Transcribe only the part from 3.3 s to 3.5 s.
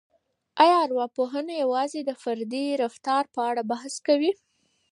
په